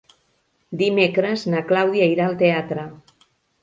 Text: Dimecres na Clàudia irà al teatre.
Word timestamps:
Dimecres 0.83 1.45
na 1.53 1.63
Clàudia 1.71 2.11
irà 2.17 2.29
al 2.31 2.39
teatre. 2.45 2.91